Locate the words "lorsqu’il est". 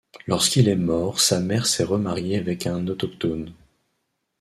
0.25-0.75